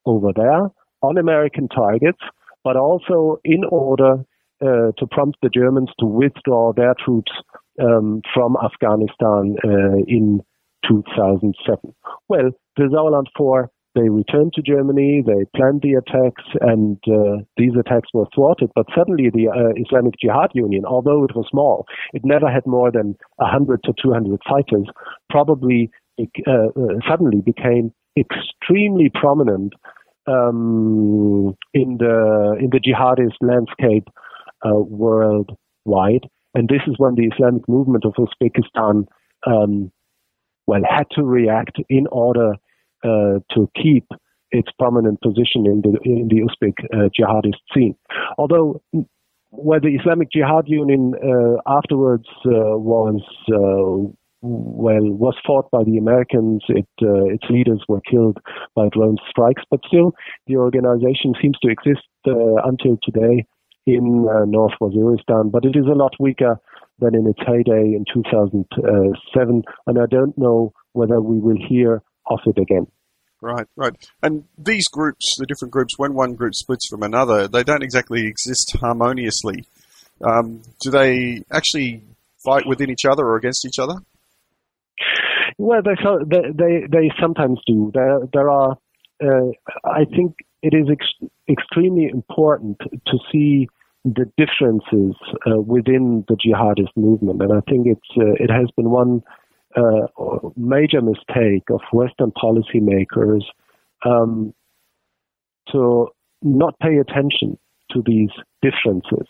[0.07, 0.71] over there
[1.03, 2.21] on American targets,
[2.65, 4.25] but also in order
[4.63, 7.33] uh, to prompt the Germans to withdraw their troops
[7.81, 10.41] um, from Afghanistan uh, in
[10.87, 11.95] 2007.
[12.29, 17.73] Well, the Sauerland 4 they returned to Germany, they planned the attacks, and uh, these
[17.79, 18.71] attacks were thwarted.
[18.75, 22.93] But suddenly, the uh, Islamic Jihad Union, although it was small, it never had more
[22.93, 24.87] than 100 to 200 fighters,
[25.29, 29.73] probably uh, uh, suddenly became extremely prominent
[30.27, 34.09] um, in the in the jihadist landscape
[34.65, 36.29] uh, worldwide.
[36.55, 39.07] And this is when the Islamic movement of Uzbekistan,
[39.47, 39.91] um,
[40.67, 42.55] well, had to react in order
[43.03, 44.07] to keep
[44.51, 47.95] its prominent position in the in the Uzbek uh, jihadist scene.
[48.39, 48.83] Although
[49.51, 53.23] where the Islamic Jihad Union uh, afterwards was
[54.43, 56.63] well was fought by the Americans.
[56.69, 58.39] It, uh, its leaders were killed
[58.75, 60.15] by drone strikes, but still
[60.47, 63.45] the organization seems to exist uh, until today
[63.87, 65.51] in uh, North Waziristan.
[65.51, 66.59] But it is a lot weaker
[66.99, 72.41] than in its heyday in 2007, and I don't know whether we will hear off
[72.47, 72.87] it again.
[73.43, 73.95] Right, right.
[74.23, 78.27] And these groups, the different groups, when one group splits from another, they don't exactly
[78.27, 79.65] exist harmoniously.
[80.23, 82.03] Um, do they actually
[82.45, 83.95] fight within each other or against each other?
[85.57, 85.95] Well, they
[86.27, 87.91] they they, they sometimes do.
[87.95, 88.77] There there are.
[89.23, 89.53] Uh,
[89.85, 93.69] I think it is ex- extremely important to see
[94.05, 95.15] the differences
[95.47, 99.23] uh, within the jihadist movement, and I think it's uh, it has been one
[99.77, 100.07] uh,
[100.57, 103.43] major mistake of Western policymakers
[104.05, 104.53] um,
[105.71, 106.09] to
[106.43, 107.59] not pay attention
[107.93, 108.31] to these
[108.63, 109.27] differences.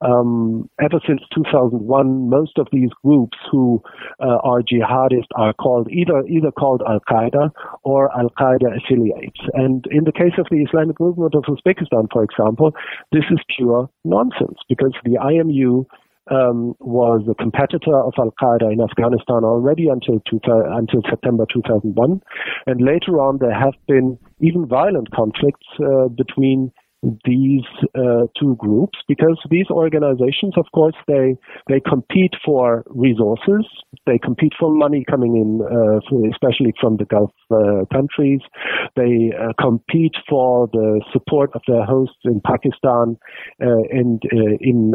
[0.00, 3.82] um, ever since 2001, most of these groups who
[4.20, 7.50] uh, are jihadists are called either either called Al Qaeda
[7.82, 9.40] or Al Qaeda affiliates.
[9.54, 12.72] And in the case of the Islamic movement of Uzbekistan, for example,
[13.12, 15.84] this is pure nonsense because the IMU
[16.30, 22.20] um, was a competitor of Al Qaeda in Afghanistan already until two, until September 2001,
[22.66, 26.72] and later on there have been even violent conflicts uh, between
[27.24, 31.36] these uh, two groups because these organizations, of course, they
[31.68, 33.64] they compete for resources,
[34.06, 38.40] they compete for money coming in, uh, especially from the Gulf uh, countries.
[38.96, 43.16] They uh, compete for the support of their hosts in Pakistan
[43.62, 44.94] uh, and uh, in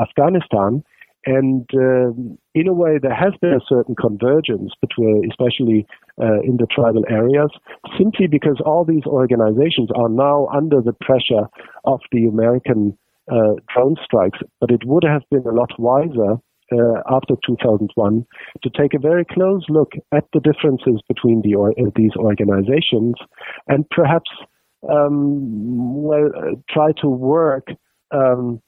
[0.00, 0.82] Afghanistan.
[1.24, 5.86] And um, in a way, there has been a certain convergence between, especially
[6.20, 7.50] uh, in the tribal areas,
[7.96, 11.48] simply because all these organizations are now under the pressure
[11.84, 12.96] of the American
[13.30, 14.40] uh, drone strikes.
[14.60, 16.38] But it would have been a lot wiser
[16.72, 18.26] uh, after 2001
[18.62, 23.14] to take a very close look at the differences between the or, uh, these organizations
[23.68, 24.30] and perhaps
[24.90, 27.68] um, well uh, try to work.
[28.10, 28.60] Um,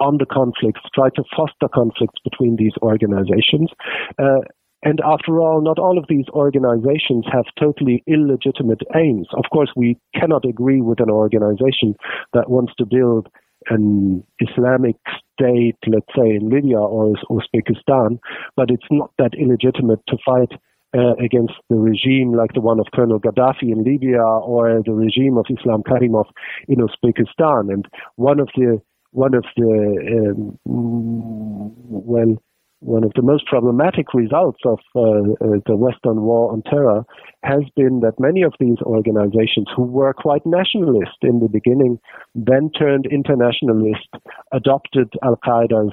[0.00, 3.70] on the conflicts, try to foster conflicts between these organizations.
[4.18, 4.40] Uh,
[4.82, 9.28] and after all, not all of these organizations have totally illegitimate aims.
[9.36, 11.94] Of course, we cannot agree with an organization
[12.32, 13.28] that wants to build
[13.68, 14.96] an Islamic
[15.34, 18.18] state, let's say in Libya or Uzbekistan,
[18.56, 20.52] but it's not that illegitimate to fight
[20.96, 25.36] uh, against the regime like the one of Colonel Gaddafi in Libya or the regime
[25.36, 26.26] of Islam Karimov
[26.68, 27.72] in Uzbekistan.
[27.72, 27.86] And
[28.16, 28.80] one of the
[29.12, 32.36] one of the um, well
[32.80, 37.04] one of the most problematic results of uh, uh, the Western war on terror
[37.42, 41.98] has been that many of these organizations who were quite nationalist in the beginning
[42.34, 44.08] then turned internationalist,
[44.52, 45.92] adopted Al Qaeda's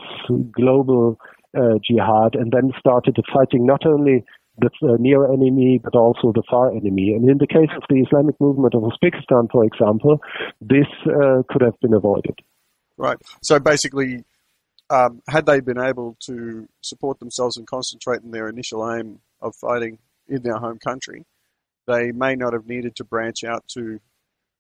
[0.54, 1.18] global
[1.58, 4.24] uh, jihad, and then started fighting not only
[4.60, 7.14] the uh, near enemy, but also the far enemy.
[7.14, 10.20] And in the case of the Islamic movement of Uzbekistan, for example,
[10.62, 12.40] this uh, could have been avoided.
[12.98, 13.18] Right.
[13.44, 14.24] So basically,
[14.90, 19.56] um, had they been able to support themselves and concentrate on their initial aim of
[19.56, 21.26] fighting in their home country,
[21.86, 24.00] they may not have needed to branch out to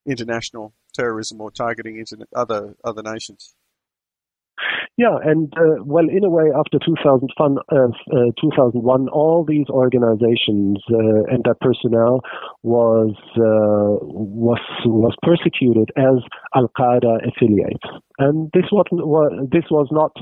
[0.06, 2.04] international terrorism or targeting
[2.36, 3.54] other other nations.
[4.96, 10.80] Yeah, and uh, well, in a way, after 2001, uh, uh, 2001 all these organizations
[10.92, 12.22] uh, and their personnel
[12.64, 16.24] was uh, was was persecuted as
[16.56, 17.86] Al Qaeda affiliates,
[18.18, 18.86] and this was
[19.52, 20.14] this was not.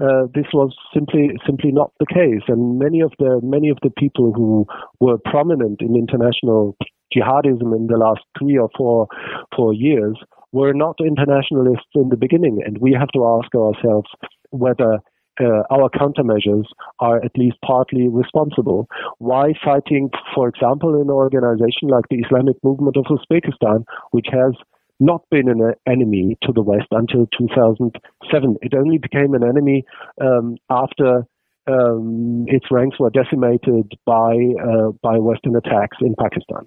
[0.00, 3.90] Uh, this was simply simply not the case, and many of the many of the
[3.98, 4.64] people who
[5.00, 6.76] were prominent in international
[7.12, 9.08] jihadism in the last three or four
[9.56, 10.16] four years
[10.52, 14.08] were not internationalists in the beginning, and we have to ask ourselves
[14.50, 14.98] whether
[15.40, 16.64] uh, our countermeasures
[17.00, 18.88] are at least partly responsible.
[19.18, 24.54] Why fighting, for example, an organization like the Islamic Movement of Uzbekistan, which has
[25.00, 28.56] not been an enemy to the West until 2007.
[28.62, 29.84] It only became an enemy
[30.20, 31.24] um, after
[31.68, 36.66] um, its ranks were decimated by uh, by Western attacks in Pakistan.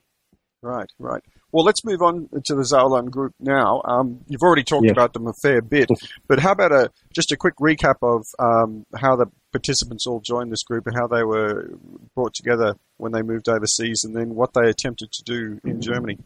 [0.64, 1.24] Right, right.
[1.52, 3.82] Well, let's move on to the Sauerland group now.
[3.84, 4.92] Um, you've already talked yes.
[4.92, 5.90] about them a fair bit,
[6.28, 10.52] but how about a just a quick recap of um, how the participants all joined
[10.52, 11.72] this group and how they were
[12.16, 16.20] brought together when they moved overseas, and then what they attempted to do in Germany.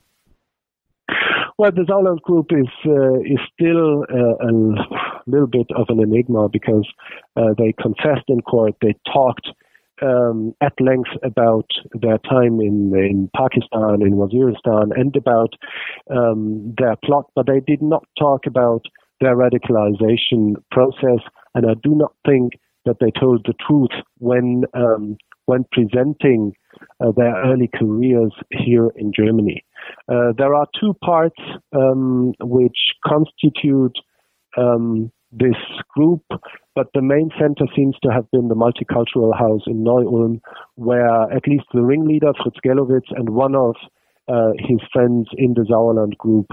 [1.58, 4.52] Well, the Sauerland group is uh, is still uh, a
[5.26, 6.86] little bit of an enigma because
[7.38, 9.48] uh, they confessed in court, they talked
[10.02, 15.54] um, at length about their time in in Pakistan, in Waziristan, and about
[16.10, 18.84] um, their plot, but they did not talk about
[19.22, 21.22] their radicalization process.
[21.54, 22.54] And I do not think
[22.86, 26.54] that they told the truth when um, when presenting
[27.00, 29.64] uh, their early careers here in Germany.
[30.10, 31.40] Uh, there are two parts
[31.76, 33.98] um, which constitute
[34.58, 35.56] um, this
[35.94, 36.24] group,
[36.76, 40.42] but the main center seems to have been the multicultural house in Neu-Ulm,
[40.76, 43.76] where at least the ringleader, Fritz Gelowicz, and one of
[44.28, 46.48] uh, his friends in the Sauerland group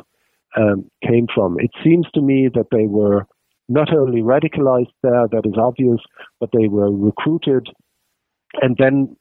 [0.56, 1.58] um, came from.
[1.58, 3.26] It seems to me that they were
[3.68, 5.98] not only radicalized there, that is obvious,
[6.38, 7.66] but they were recruited
[8.60, 9.16] and then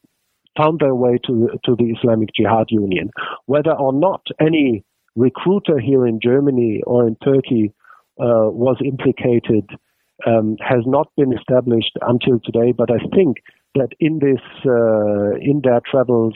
[0.58, 3.10] found their way to, to the Islamic Jihad Union.
[3.46, 4.84] Whether or not any
[5.16, 7.74] recruiter here in Germany or in Turkey
[8.20, 9.70] uh, was implicated
[10.26, 12.72] um, has not been established until today.
[12.72, 13.38] But I think
[13.76, 16.36] that in this uh, in their travels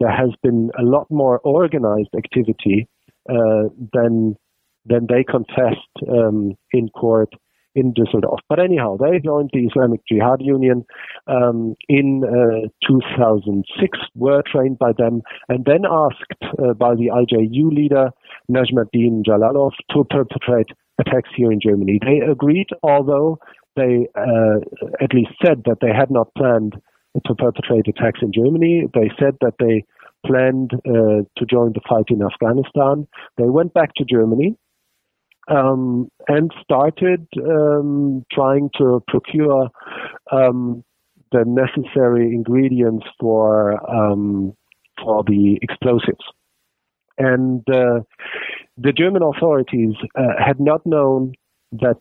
[0.00, 2.88] there has been a lot more organized activity
[3.28, 4.36] uh, than
[4.84, 7.32] than they confessed um, in court
[7.74, 8.38] in Düsseldorf.
[8.48, 10.84] But anyhow, they joined the Islamic Jihad Union
[11.26, 17.70] um, in uh, 2006, were trained by them, and then asked uh, by the IJU
[17.70, 18.10] leader,
[18.50, 21.98] Najmuddin Jalalov, to perpetrate attacks here in Germany.
[22.04, 23.38] They agreed, although
[23.76, 24.58] they uh,
[25.00, 26.74] at least said that they had not planned
[27.26, 28.84] to perpetrate attacks in Germany.
[28.94, 29.84] They said that they
[30.26, 33.06] planned uh, to join the fight in Afghanistan.
[33.36, 34.56] They went back to Germany
[35.48, 39.68] um, and started um, trying to procure
[40.32, 40.84] um,
[41.32, 44.54] the necessary ingredients for um,
[45.02, 46.24] for the explosives.
[47.18, 48.00] And uh,
[48.76, 51.32] the German authorities uh, had not known
[51.72, 51.96] that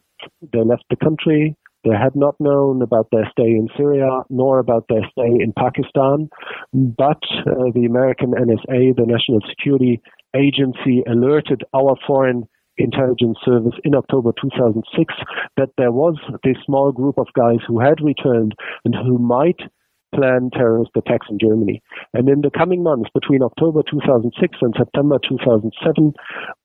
[0.54, 1.56] they left the country.
[1.84, 6.30] They had not known about their stay in Syria nor about their stay in Pakistan,
[6.74, 10.02] but uh, the American NSA, the National Security
[10.36, 12.48] Agency, alerted our foreign
[12.78, 15.14] intelligence service in October 2006
[15.58, 18.54] that there was this small group of guys who had returned
[18.84, 19.62] and who might
[20.16, 21.82] plan terrorist attacks in Germany.
[22.13, 26.13] And in the coming months, between October 2006 and September 2007,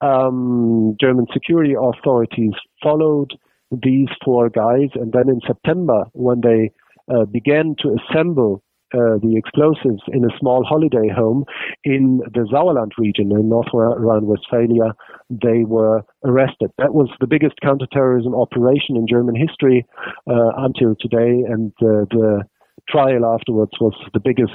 [0.01, 3.35] um, German security authorities followed
[3.71, 4.91] these four guys.
[4.95, 6.71] And then in September, when they
[7.13, 11.45] uh, began to assemble uh, the explosives in a small holiday home
[11.85, 14.95] in the Sauerland region in North Rhine-Westphalia,
[15.31, 16.71] they were arrested.
[16.79, 19.87] That was the biggest counterterrorism operation in German history
[20.29, 22.43] uh, until today, and uh, the
[22.89, 24.53] trial afterwards was the biggest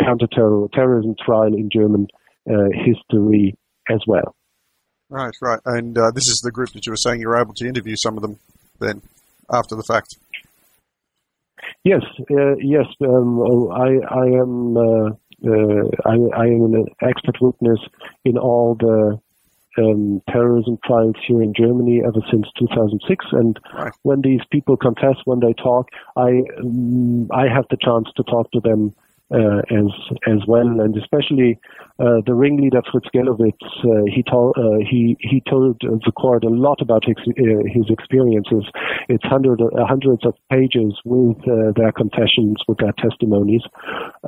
[0.00, 2.06] counterterrorism trial in German
[2.48, 3.56] uh, history
[3.90, 4.34] as well.
[5.08, 5.60] Right, right.
[5.64, 7.94] And uh, this is the group that you were saying you were able to interview
[7.96, 8.38] some of them
[8.80, 9.02] then
[9.52, 10.16] after the fact.
[11.84, 12.86] Yes, uh, yes.
[13.00, 14.76] Um, oh, I, I am.
[14.76, 15.10] Uh,
[15.46, 17.78] uh, I, I, am an expert witness
[18.24, 19.20] in all the
[19.78, 23.24] um, terrorism trials here in Germany ever since 2006.
[23.32, 23.92] And right.
[24.02, 28.50] when these people confess, when they talk, I um, I have the chance to talk
[28.52, 28.94] to them
[29.32, 29.90] uh, as
[30.26, 31.58] as well, and especially
[31.98, 33.54] uh, the ringleader Fritz Gelowicz.
[33.84, 37.90] Uh, he told uh, he he told the court a lot about his uh, his
[37.90, 38.64] experiences.
[39.08, 41.38] It's hundred, uh, hundreds of pages with
[41.74, 43.62] their confessions, with their testimonies,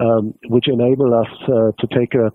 [0.01, 2.32] um, which enable us to take a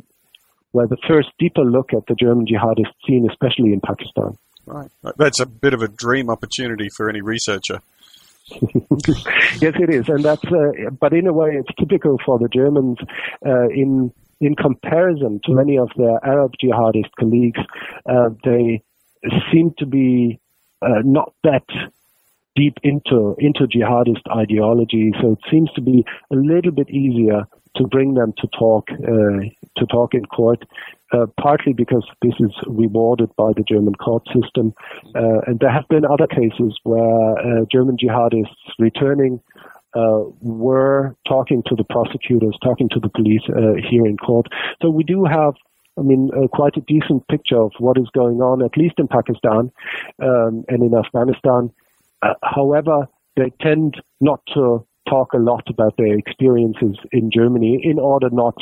[0.74, 4.38] well the first deeper look at the German jihadist scene, especially in Pakistan.
[4.66, 7.82] Right, that's a bit of a dream opportunity for any researcher.
[8.52, 10.44] yes, it is, and that's.
[10.46, 12.98] Uh, but in a way, it's typical for the Germans
[13.46, 14.12] uh, in
[14.42, 17.60] in comparison to many of their Arab jihadist colleagues.
[18.06, 18.84] Uh, they
[19.52, 20.40] seem to be
[20.82, 21.64] uh, not that
[22.56, 27.88] deep into into jihadist ideology, so it seems to be a little bit easier to
[27.88, 29.40] bring them to talk uh,
[29.78, 30.64] to talk in court.
[31.12, 34.74] Uh, partly because this is rewarded by the German court system,
[35.16, 38.50] uh, and there have been other cases where German jihadists
[38.80, 39.40] returning
[39.96, 44.48] uh, were talking to the prosecutors, talking to the police uh, here in court.
[44.82, 45.54] So we do have
[46.00, 49.08] I mean, uh, quite a decent picture of what is going on, at least in
[49.08, 49.72] Pakistan
[50.20, 51.70] um, and in Afghanistan.
[52.42, 58.30] However, they tend not to talk a lot about their experiences in Germany in order
[58.32, 58.56] not,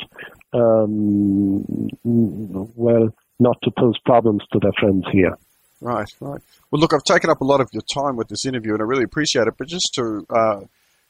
[0.54, 1.64] um,
[2.04, 5.38] well, not to pose problems to their friends here.
[5.82, 6.42] Right, right.
[6.70, 8.86] Well, look, I've taken up a lot of your time with this interview, and I
[8.86, 9.56] really appreciate it.
[9.58, 10.62] But just to uh,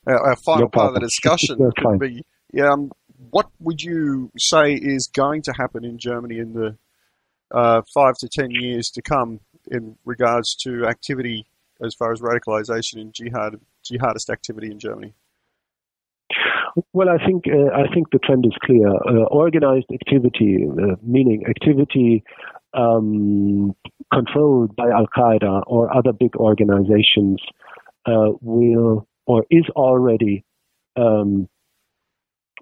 [0.07, 2.23] our, final no part of the discussion could be,
[2.61, 2.91] um,
[3.29, 6.77] what would you say is going to happen in Germany in the
[7.51, 11.45] uh, five to ten years to come in regards to activity
[11.81, 15.13] as far as radicalization and jihad jihadist activity in Germany?
[16.93, 18.87] Well, I think uh, I think the trend is clear.
[18.89, 22.23] Uh, organized activity, uh, meaning activity
[22.73, 23.75] um,
[24.13, 27.41] controlled by Al Qaeda or other big organizations,
[28.05, 30.43] uh, will or is already
[30.95, 31.47] um,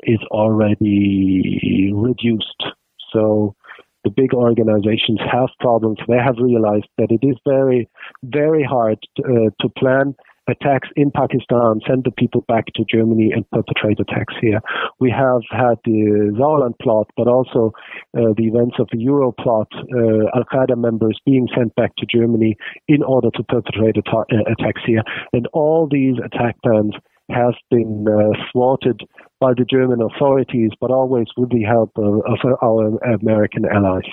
[0.03, 2.63] is already reduced.
[3.11, 3.55] So
[4.03, 5.97] the big organizations have problems.
[6.07, 7.89] They have realized that it is very,
[8.23, 10.15] very hard uh, to plan
[10.49, 14.59] attacks in Pakistan, send the people back to Germany and perpetrate attacks here.
[14.99, 17.73] We have had the Sauerland plot, but also
[18.17, 22.05] uh, the events of the Euro plot, uh, Al Qaeda members being sent back to
[22.05, 22.55] Germany
[22.87, 25.03] in order to perpetrate uh, attacks here.
[25.33, 26.93] And all these attack plans
[27.31, 29.01] have been uh, thwarted
[29.39, 34.09] by the German authorities, but always with the help of, of our American allies.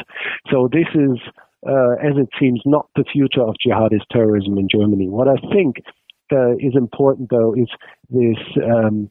[0.50, 1.18] So this is
[1.66, 5.08] uh, as it seems, not the future of jihadist terrorism in Germany.
[5.08, 5.76] What I think
[6.32, 7.68] uh, is important, though, is
[8.10, 9.10] this um,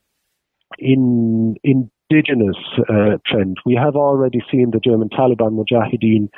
[0.80, 2.58] in indigenous
[2.90, 3.58] uh, trend.
[3.66, 6.30] We have already seen the German Taliban Mujahideen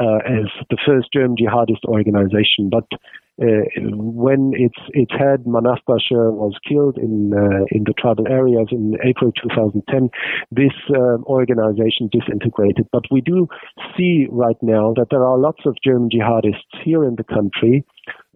[0.00, 2.84] uh, as the first German jihadist organization, but
[3.42, 3.66] uh,
[3.96, 8.96] when its its head Manaf Bashir was killed in uh, in the tribal areas in
[9.04, 10.08] April 2010,
[10.52, 12.86] this uh, organization disintegrated.
[12.92, 13.48] But we do
[13.96, 17.84] see right now that there are lots of German jihadists here in the country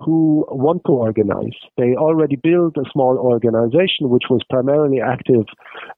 [0.01, 1.57] who want to organize.
[1.77, 5.47] They already built a small organization which was primarily active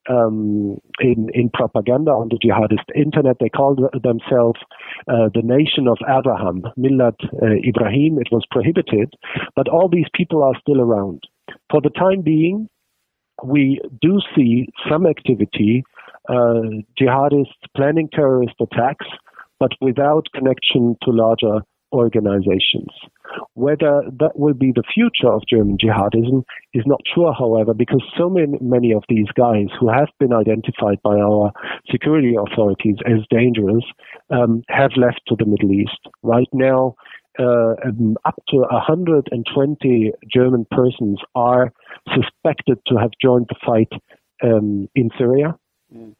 [0.08, 3.36] um, in, in propaganda on the jihadist internet.
[3.40, 4.60] They called themselves
[5.08, 8.18] uh, the Nation of Abraham, Millat uh, Ibrahim.
[8.18, 9.14] It was prohibited,
[9.56, 11.24] but all these people are still around.
[11.70, 12.68] For the time being,
[13.44, 15.82] we do see some activity,
[16.28, 19.06] uh, jihadists planning terrorist attacks,
[19.58, 21.60] but without connection to larger
[21.92, 22.90] organizations.
[23.54, 28.28] Whether that will be the future of German jihadism is not sure, however, because so
[28.28, 31.52] many, many of these guys who have been identified by our
[31.90, 33.84] security authorities as dangerous
[34.30, 35.98] um, have left to the Middle East.
[36.22, 36.96] Right now,
[37.38, 41.72] uh, um, up to 120 German persons are
[42.14, 43.92] suspected to have joined the fight
[44.42, 45.56] um, in Syria.
[45.94, 46.14] Mm.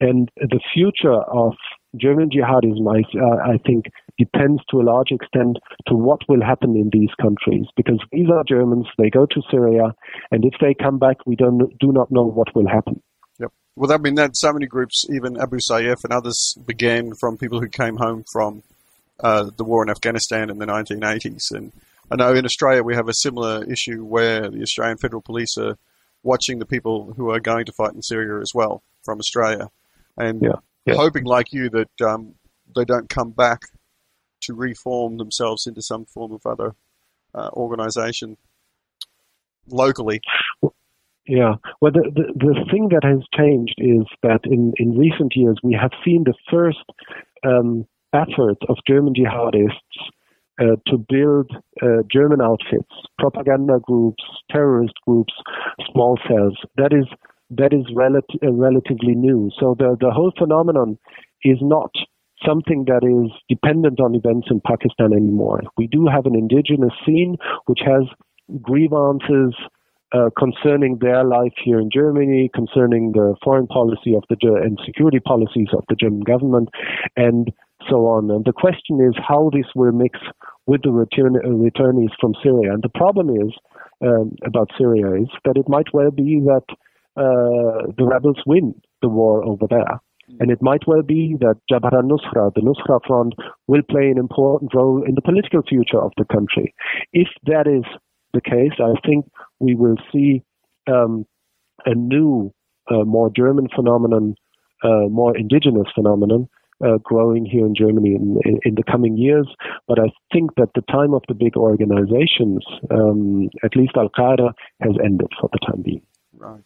[0.00, 1.54] And the future of
[1.96, 3.86] German jihadism, I, uh, I think,
[4.24, 5.58] depends to a large extent
[5.88, 7.66] to what will happen in these countries.
[7.76, 9.94] Because these are Germans, they go to Syria,
[10.30, 13.02] and if they come back, we don't do not know what will happen.
[13.38, 13.52] Yep.
[13.76, 17.60] Well, that mean that so many groups, even Abu Sayyaf and others, began from people
[17.60, 18.62] who came home from
[19.20, 21.50] uh, the war in Afghanistan in the 1980s.
[21.52, 21.72] And
[22.10, 25.76] I know in Australia we have a similar issue where the Australian Federal Police are
[26.22, 29.70] watching the people who are going to fight in Syria as well from Australia.
[30.16, 30.94] And yeah yeah.
[30.94, 32.34] hoping, like you, that um,
[32.74, 33.60] they don't come back
[34.42, 36.74] to reform themselves into some form of other
[37.34, 38.36] uh, organization
[39.68, 40.20] locally.
[41.26, 41.54] Yeah.
[41.80, 45.74] Well, the, the, the thing that has changed is that in, in recent years we
[45.80, 46.84] have seen the first
[47.46, 49.72] um, effort of German jihadists
[50.60, 51.50] uh, to build
[51.82, 55.32] uh, German outfits, propaganda groups, terrorist groups,
[55.92, 56.58] small cells.
[56.76, 57.06] That is
[57.50, 59.50] that is relati- uh, relatively new.
[59.60, 60.98] So the, the whole phenomenon
[61.44, 61.90] is not
[62.46, 65.62] something that is dependent on events in Pakistan anymore.
[65.76, 67.36] We do have an indigenous scene
[67.66, 68.04] which has
[68.60, 69.54] grievances
[70.14, 75.20] uh, concerning their life here in Germany, concerning the foreign policy of the and security
[75.20, 76.68] policies of the German government,
[77.16, 77.50] and
[77.88, 78.30] so on.
[78.30, 80.18] And the question is how this will mix
[80.66, 82.74] with the return, uh, returnees from Syria.
[82.74, 83.52] And the problem is
[84.02, 86.64] um, about Syria is that it might well be that
[87.16, 90.00] uh, the rebels win the war over there.
[90.40, 93.34] And it might well be that Jabhat al-Nusra, the Nusra Front,
[93.66, 96.74] will play an important role in the political future of the country.
[97.12, 97.84] If that is
[98.32, 99.26] the case, I think
[99.60, 100.42] we will see
[100.90, 101.26] um,
[101.84, 102.52] a new,
[102.90, 104.34] uh, more German phenomenon,
[104.82, 106.48] uh, more indigenous phenomenon,
[106.84, 109.46] uh, growing here in Germany in, in, in, the coming years.
[109.86, 114.52] But I think that the time of the big organizations, um, at least Al Qaeda,
[114.80, 116.02] has ended for the time being.
[116.36, 116.62] Right.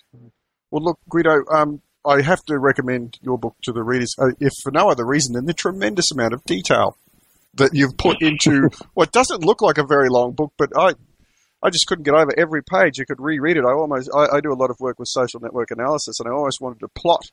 [0.71, 4.53] Well, look, Guido, um, I have to recommend your book to the readers, uh, if
[4.63, 6.97] for no other reason than the tremendous amount of detail
[7.55, 10.95] that you've put into what doesn't look like a very long book, but I,
[11.63, 12.99] I just couldn't get over every page.
[12.99, 13.65] You could reread it.
[13.65, 16.33] I almost, I, I do a lot of work with social network analysis, and I
[16.33, 17.31] almost wanted to plot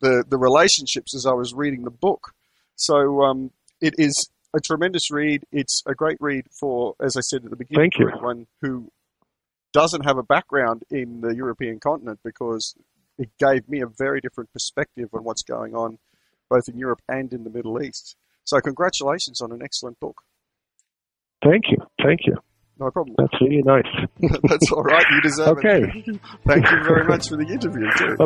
[0.00, 2.32] the the relationships as I was reading the book.
[2.76, 3.50] So um,
[3.80, 5.44] it is a tremendous read.
[5.52, 8.90] It's a great read for, as I said at the beginning, Thank for anyone who
[9.72, 12.74] doesn't have a background in the European continent because
[13.18, 15.98] it gave me a very different perspective on what's going on
[16.48, 18.16] both in Europe and in the Middle East.
[18.44, 20.22] So congratulations on an excellent book.
[21.42, 21.78] Thank you.
[22.02, 22.36] Thank you.
[22.78, 23.16] No problem.
[23.18, 23.86] That's really nice.
[24.42, 25.04] That's all right.
[25.10, 25.82] You deserve okay.
[25.82, 26.20] it.
[26.46, 28.16] Thank you very much for the interview, too.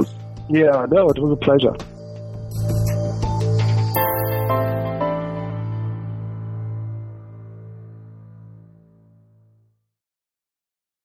[0.51, 1.73] yeah, no, it was a pleasure.